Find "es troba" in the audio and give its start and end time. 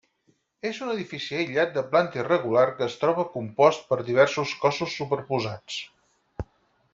2.87-3.27